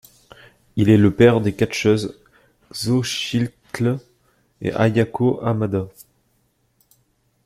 Il 0.77 0.89
est 0.89 0.97
le 0.97 1.13
père 1.13 1.41
des 1.41 1.53
catcheuses 1.53 2.19
Xóchitl 2.73 3.99
et 4.59 4.73
Ayako 4.73 5.39
Hamada. 5.43 5.89